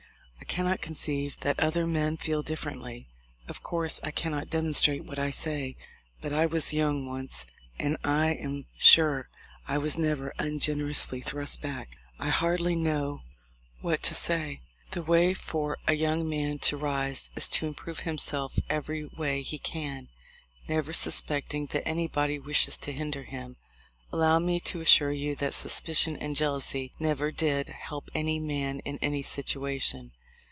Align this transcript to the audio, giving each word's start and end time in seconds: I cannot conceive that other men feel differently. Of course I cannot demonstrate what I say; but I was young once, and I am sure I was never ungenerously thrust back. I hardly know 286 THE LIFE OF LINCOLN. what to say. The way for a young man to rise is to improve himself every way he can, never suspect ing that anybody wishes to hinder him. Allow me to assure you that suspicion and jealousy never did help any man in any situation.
I 0.39 0.53
cannot 0.53 0.81
conceive 0.81 1.39
that 1.41 1.61
other 1.61 1.87
men 1.87 2.17
feel 2.17 2.43
differently. 2.43 3.07
Of 3.47 3.63
course 3.63 4.01
I 4.03 4.11
cannot 4.11 4.49
demonstrate 4.49 5.05
what 5.05 5.17
I 5.17 5.29
say; 5.29 5.77
but 6.19 6.33
I 6.33 6.45
was 6.45 6.73
young 6.73 7.05
once, 7.05 7.45
and 7.79 7.95
I 8.03 8.31
am 8.31 8.65
sure 8.77 9.29
I 9.65 9.77
was 9.77 9.97
never 9.97 10.33
ungenerously 10.39 11.21
thrust 11.21 11.61
back. 11.61 11.95
I 12.19 12.27
hardly 12.29 12.75
know 12.75 13.21
286 13.79 13.79
THE 13.79 13.79
LIFE 13.79 13.79
OF 13.79 13.83
LINCOLN. 13.85 13.89
what 13.89 14.03
to 14.03 14.15
say. 14.15 14.61
The 14.91 15.03
way 15.09 15.33
for 15.33 15.77
a 15.87 15.93
young 15.93 16.27
man 16.27 16.59
to 16.59 16.75
rise 16.75 17.29
is 17.37 17.47
to 17.49 17.67
improve 17.67 17.99
himself 18.01 18.55
every 18.69 19.05
way 19.05 19.43
he 19.43 19.57
can, 19.57 20.09
never 20.67 20.91
suspect 20.91 21.53
ing 21.53 21.67
that 21.67 21.87
anybody 21.87 22.39
wishes 22.39 22.77
to 22.79 22.91
hinder 22.91 23.23
him. 23.23 23.55
Allow 24.11 24.39
me 24.39 24.59
to 24.61 24.81
assure 24.81 25.13
you 25.13 25.33
that 25.37 25.53
suspicion 25.53 26.17
and 26.17 26.35
jealousy 26.35 26.91
never 26.99 27.31
did 27.31 27.69
help 27.69 28.09
any 28.13 28.37
man 28.37 28.79
in 28.79 28.99
any 29.01 29.21
situation. 29.21 30.11